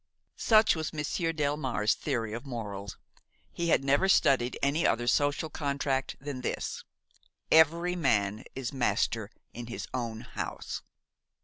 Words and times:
Such 0.37 0.75
was 0.75 0.93
Monsieur 0.93 1.31
Delmare's 1.31 1.93
theory 1.93 2.33
of 2.33 2.43
morals. 2.43 2.97
He 3.53 3.67
had 3.69 3.83
never 3.83 4.09
studied 4.09 4.57
any 4.63 4.83
other 4.83 5.05
social 5.05 5.51
contract 5.51 6.15
than 6.19 6.41
this: 6.41 6.83
Every 7.51 7.95
man 7.95 8.43
is 8.55 8.73
master 8.73 9.29
in 9.53 9.67
his 9.67 9.87
own 9.93 10.21
house. 10.21 10.81